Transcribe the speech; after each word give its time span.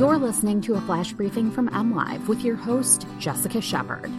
You're 0.00 0.16
listening 0.16 0.62
to 0.62 0.76
a 0.76 0.80
flash 0.80 1.12
briefing 1.12 1.50
from 1.50 1.68
MLive 1.68 2.26
with 2.26 2.40
your 2.40 2.56
host, 2.56 3.06
Jessica 3.18 3.60
Shepard. 3.60 4.10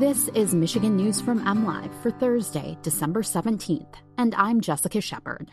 This 0.00 0.26
is 0.34 0.56
Michigan 0.56 0.96
News 0.96 1.20
from 1.20 1.40
MLive 1.44 1.94
for 2.02 2.10
Thursday, 2.10 2.76
December 2.82 3.22
17th, 3.22 3.94
and 4.18 4.34
I'm 4.34 4.60
Jessica 4.60 5.00
Shepard. 5.00 5.52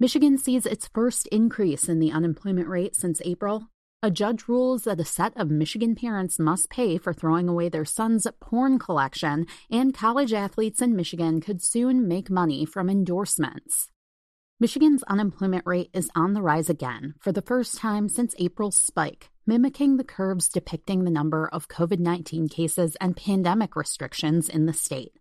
Michigan 0.00 0.38
sees 0.38 0.64
its 0.64 0.88
first 0.94 1.26
increase 1.26 1.90
in 1.90 1.98
the 1.98 2.10
unemployment 2.10 2.68
rate 2.68 2.96
since 2.96 3.20
April. 3.22 3.68
A 4.02 4.10
judge 4.10 4.48
rules 4.48 4.84
that 4.84 4.98
a 4.98 5.04
set 5.04 5.36
of 5.36 5.50
Michigan 5.50 5.94
parents 5.94 6.38
must 6.38 6.70
pay 6.70 6.96
for 6.96 7.12
throwing 7.12 7.50
away 7.50 7.68
their 7.68 7.84
son's 7.84 8.26
porn 8.40 8.78
collection, 8.78 9.44
and 9.70 9.92
college 9.92 10.32
athletes 10.32 10.80
in 10.80 10.96
Michigan 10.96 11.42
could 11.42 11.62
soon 11.62 12.08
make 12.08 12.30
money 12.30 12.64
from 12.64 12.88
endorsements. 12.88 13.90
Michigan's 14.58 15.02
unemployment 15.02 15.66
rate 15.66 15.90
is 15.92 16.08
on 16.16 16.32
the 16.32 16.40
rise 16.40 16.70
again 16.70 17.14
for 17.20 17.30
the 17.30 17.42
first 17.42 17.76
time 17.76 18.08
since 18.08 18.34
April's 18.38 18.78
spike, 18.78 19.28
mimicking 19.46 19.98
the 19.98 20.04
curves 20.04 20.48
depicting 20.48 21.04
the 21.04 21.10
number 21.10 21.46
of 21.52 21.68
COVID 21.68 21.98
19 21.98 22.48
cases 22.48 22.96
and 22.98 23.14
pandemic 23.14 23.76
restrictions 23.76 24.48
in 24.48 24.64
the 24.64 24.72
state. 24.72 25.12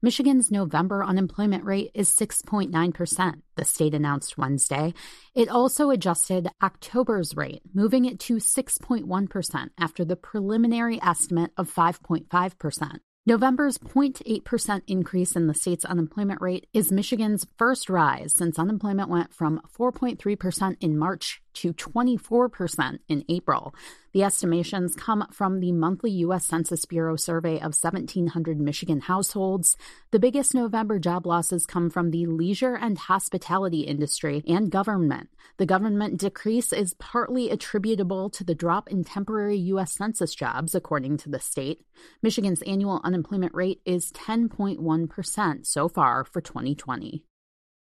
Michigan's 0.00 0.52
November 0.52 1.02
unemployment 1.02 1.64
rate 1.64 1.90
is 1.92 2.14
6.9%, 2.14 3.42
the 3.56 3.64
state 3.64 3.94
announced 3.94 4.38
Wednesday. 4.38 4.94
It 5.34 5.48
also 5.48 5.90
adjusted 5.90 6.46
October's 6.62 7.34
rate, 7.34 7.62
moving 7.74 8.04
it 8.04 8.20
to 8.20 8.34
6.1% 8.34 9.70
after 9.76 10.04
the 10.04 10.14
preliminary 10.14 11.02
estimate 11.02 11.50
of 11.56 11.68
5.5%. 11.68 13.00
November's 13.26 13.78
0.8% 13.78 14.82
increase 14.86 15.34
in 15.34 15.46
the 15.46 15.54
state's 15.54 15.86
unemployment 15.86 16.42
rate 16.42 16.66
is 16.74 16.92
Michigan's 16.92 17.46
first 17.56 17.88
rise 17.88 18.34
since 18.34 18.58
unemployment 18.58 19.08
went 19.08 19.32
from 19.32 19.62
4.3% 19.78 20.76
in 20.82 20.98
March 20.98 21.40
to 21.54 21.72
24% 21.72 22.98
in 23.08 23.24
April. 23.28 23.74
The 24.12 24.22
estimations 24.22 24.94
come 24.94 25.26
from 25.32 25.58
the 25.58 25.72
monthly 25.72 26.12
U.S. 26.12 26.46
Census 26.46 26.84
Bureau 26.84 27.16
survey 27.16 27.56
of 27.56 27.74
1,700 27.74 28.60
Michigan 28.60 29.00
households. 29.00 29.76
The 30.12 30.20
biggest 30.20 30.54
November 30.54 31.00
job 31.00 31.26
losses 31.26 31.66
come 31.66 31.90
from 31.90 32.12
the 32.12 32.26
leisure 32.26 32.76
and 32.76 32.96
hospitality 32.96 33.80
industry 33.80 34.44
and 34.46 34.70
government. 34.70 35.30
The 35.56 35.66
government 35.66 36.20
decrease 36.20 36.72
is 36.72 36.94
partly 36.94 37.50
attributable 37.50 38.30
to 38.30 38.44
the 38.44 38.54
drop 38.54 38.88
in 38.88 39.02
temporary 39.02 39.56
U.S. 39.56 39.94
Census 39.94 40.32
jobs, 40.32 40.76
according 40.76 41.16
to 41.18 41.28
the 41.28 41.40
state. 41.40 41.84
Michigan's 42.22 42.62
annual 42.62 43.00
unemployment 43.02 43.54
rate 43.54 43.80
is 43.84 44.12
10.1% 44.12 45.66
so 45.66 45.88
far 45.88 46.24
for 46.24 46.40
2020. 46.40 47.24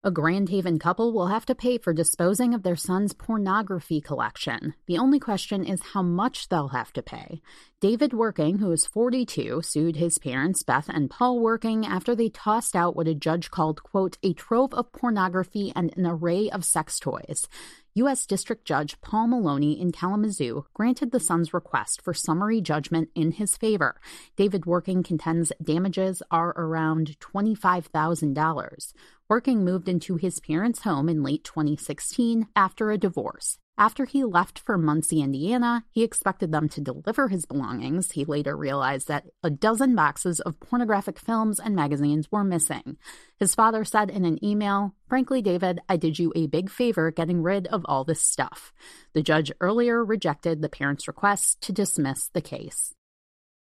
A 0.02 0.12
Grand 0.12 0.48
Haven 0.48 0.80
couple 0.80 1.12
will 1.12 1.28
have 1.28 1.46
to 1.48 1.54
pay 1.54 1.78
for 1.78 1.92
disposing 1.92 2.54
of 2.54 2.64
their 2.64 2.78
son's 2.78 3.12
pornography 3.12 4.00
collection. 4.00 4.74
The 4.86 4.98
only 4.98 5.20
question 5.20 5.66
is 5.66 5.82
how 5.92 6.02
much 6.02 6.48
they'll 6.48 6.70
have 6.70 6.94
to 6.94 7.02
pay. 7.02 7.42
David 7.82 8.12
Werking, 8.12 8.60
who 8.60 8.72
is 8.72 8.88
42, 8.88 9.62
sued 9.62 9.98
his 9.98 10.18
parents, 10.18 10.64
Beth 10.64 10.88
and 10.88 11.10
Paul 11.10 11.42
Werking, 11.42 11.86
after 11.86 12.16
they 12.16 12.30
tossed 12.30 12.78
out 12.78 12.96
what 12.96 13.10
a 13.10 13.14
judge 13.14 13.52
called, 13.52 13.84
quote, 13.84 14.18
a 14.24 14.32
trove 14.32 14.74
of 14.74 14.94
pornography 14.94 15.74
and 15.76 15.94
an 15.98 16.06
array 16.06 16.50
of 16.50 16.64
sex 16.64 16.98
toys. 16.98 17.50
U.S. 17.96 18.26
District 18.26 18.64
Judge 18.64 19.02
Paul 19.02 19.28
Maloney 19.28 19.78
in 19.78 19.92
Kalamazoo 19.92 20.66
granted 20.74 21.12
the 21.12 21.20
son's 21.20 21.54
request 21.54 22.02
for 22.02 22.14
summary 22.14 22.62
judgment 22.62 23.10
in 23.16 23.34
his 23.34 23.58
favor. 23.58 24.00
David 24.38 24.62
Werking 24.62 25.04
contends 25.04 25.52
damages 25.62 26.24
are 26.32 26.52
around 26.52 27.18
$25,000. 27.20 28.94
Werking 29.30 29.58
moved 29.58 29.88
into 29.88 30.16
his 30.16 30.40
parents' 30.40 30.82
home 30.82 31.08
in 31.08 31.22
late 31.22 31.44
2016 31.44 32.48
after 32.56 32.90
a 32.90 32.98
divorce. 32.98 33.60
After 33.78 34.06
he 34.06 34.24
left 34.24 34.58
for 34.58 34.76
Muncie, 34.76 35.22
Indiana, 35.22 35.86
he 35.92 36.04
expected 36.04 36.52
them 36.52 36.68
to 36.70 36.82
deliver 36.82 37.28
his 37.28 37.46
belongings. 37.46 38.14
He 38.14 38.26
later 38.26 38.58
realized 38.58 39.08
that 39.08 39.28
a 39.44 39.52
dozen 39.52 39.96
boxes 39.96 40.40
of 40.40 40.60
pornographic 40.60 41.20
films 41.20 41.60
and 41.60 41.76
magazines 41.76 42.28
were 42.32 42.44
missing. 42.44 42.98
His 43.40 43.54
father 43.54 43.86
said 43.86 44.10
in 44.10 44.26
an 44.26 44.44
email, 44.44 44.96
Frankly, 45.08 45.44
David, 45.44 45.80
I 45.88 45.96
did 45.96 46.18
you 46.18 46.34
a 46.36 46.48
big 46.48 46.72
favor 46.72 47.12
getting 47.12 47.44
rid 47.44 47.68
of 47.68 47.86
all 47.86 48.04
this 48.04 48.24
stuff. 48.24 48.74
The 49.14 49.22
judge 49.22 49.52
earlier 49.62 50.04
rejected 50.04 50.64
the 50.64 50.70
parents' 50.70 51.08
request 51.08 51.62
to 51.62 51.72
dismiss 51.72 52.30
the 52.30 52.42
case. 52.42 52.96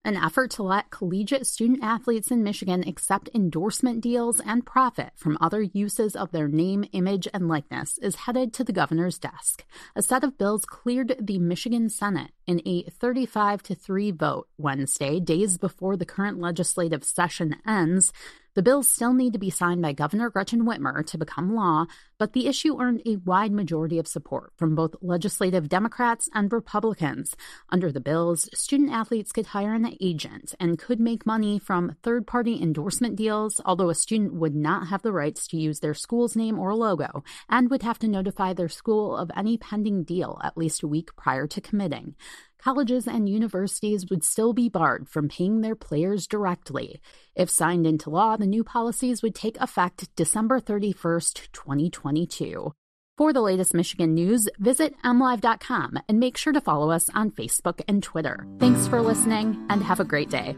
An 0.05 0.15
effort 0.15 0.51
to 0.51 0.63
let 0.63 0.89
collegiate 0.89 1.45
student 1.45 1.83
athletes 1.83 2.31
in 2.31 2.41
Michigan 2.41 2.87
accept 2.87 3.29
endorsement 3.35 3.99
deals 3.99 4.39
and 4.39 4.65
profit 4.65 5.11
from 5.15 5.37
other 5.41 5.61
uses 5.61 6.15
of 6.15 6.31
their 6.31 6.47
name, 6.47 6.85
image, 6.93 7.27
and 7.33 7.49
likeness 7.49 7.97
is 7.97 8.15
headed 8.15 8.53
to 8.53 8.63
the 8.63 8.71
governor's 8.71 9.19
desk. 9.19 9.65
A 9.97 10.01
set 10.01 10.23
of 10.23 10.37
bills 10.37 10.63
cleared 10.63 11.17
the 11.19 11.39
Michigan 11.39 11.89
Senate 11.89 12.31
in 12.45 12.61
a 12.65 12.83
35 12.83 13.61
to 13.63 13.75
3 13.75 14.11
vote 14.11 14.47
Wednesday, 14.57 15.19
days 15.19 15.57
before 15.57 15.97
the 15.97 16.05
current 16.05 16.39
legislative 16.39 17.03
session 17.03 17.57
ends. 17.67 18.13
The 18.57 18.63
bills 18.63 18.87
still 18.87 19.13
need 19.13 19.33
to 19.33 19.39
be 19.39 19.51
signed 19.51 19.83
by 19.83 19.93
Governor 19.93 20.31
Gretchen 20.31 20.65
Whitmer 20.65 21.05
to 21.05 21.17
become 21.19 21.53
law, 21.53 21.85
but 22.17 22.33
the 22.33 22.47
issue 22.47 22.81
earned 22.81 23.03
a 23.05 23.17
wide 23.17 23.51
majority 23.51 23.99
of 23.99 24.07
support 24.07 24.51
from 24.57 24.73
both 24.73 24.95
legislative 24.99 25.69
Democrats 25.69 26.27
and 26.33 26.51
Republicans. 26.51 27.35
Under 27.69 27.91
the 27.91 27.99
bills, 27.99 28.49
student 28.55 28.91
athletes 28.91 29.31
could 29.31 29.45
hire 29.45 29.75
an 29.75 29.95
agent 30.01 30.55
and 30.59 30.79
could 30.79 30.99
make 30.99 31.23
money 31.23 31.59
from 31.59 31.97
third 32.01 32.25
party 32.25 32.59
endorsement 32.59 33.15
deals, 33.15 33.61
although 33.63 33.91
a 33.91 33.93
student 33.93 34.33
would 34.33 34.55
not 34.55 34.87
have 34.87 35.03
the 35.03 35.13
rights 35.13 35.47
to 35.49 35.57
use 35.57 35.79
their 35.79 35.93
school's 35.93 36.35
name 36.35 36.57
or 36.57 36.73
logo 36.73 37.23
and 37.47 37.69
would 37.69 37.83
have 37.83 37.99
to 37.99 38.07
notify 38.07 38.53
their 38.53 38.69
school 38.69 39.15
of 39.15 39.29
any 39.37 39.59
pending 39.59 40.03
deal 40.03 40.41
at 40.43 40.57
least 40.57 40.81
a 40.81 40.87
week 40.87 41.15
prior 41.15 41.45
to 41.45 41.61
committing 41.61 42.15
colleges 42.57 43.07
and 43.07 43.29
universities 43.29 44.09
would 44.09 44.23
still 44.23 44.53
be 44.53 44.69
barred 44.69 45.07
from 45.07 45.29
paying 45.29 45.61
their 45.61 45.75
players 45.75 46.27
directly. 46.27 47.01
If 47.35 47.49
signed 47.49 47.87
into 47.87 48.09
law, 48.09 48.37
the 48.37 48.45
new 48.45 48.63
policies 48.63 49.21
would 49.21 49.35
take 49.35 49.59
effect 49.59 50.13
December 50.15 50.59
31st, 50.59 51.51
2022. 51.51 52.73
For 53.17 53.33
the 53.33 53.41
latest 53.41 53.73
Michigan 53.73 54.13
news, 54.13 54.47
visit 54.59 54.93
mlive.com 55.03 55.99
and 56.07 56.19
make 56.19 56.37
sure 56.37 56.53
to 56.53 56.61
follow 56.61 56.91
us 56.91 57.09
on 57.15 57.31
Facebook 57.31 57.81
and 57.87 58.03
Twitter. 58.03 58.45
Thanks 58.59 58.87
for 58.87 59.01
listening 59.01 59.65
and 59.69 59.81
have 59.81 59.99
a 59.99 60.05
great 60.05 60.29
day. 60.29 60.55